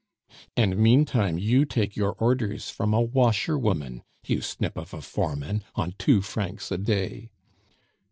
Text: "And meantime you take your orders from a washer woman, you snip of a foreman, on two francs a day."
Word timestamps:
"And 0.57 0.77
meantime 0.79 1.37
you 1.37 1.63
take 1.63 1.95
your 1.95 2.13
orders 2.13 2.71
from 2.71 2.91
a 2.91 2.99
washer 3.01 3.55
woman, 3.55 4.01
you 4.25 4.41
snip 4.41 4.75
of 4.75 4.95
a 4.95 5.01
foreman, 5.03 5.63
on 5.75 5.93
two 5.99 6.21
francs 6.23 6.71
a 6.71 6.79
day." 6.79 7.29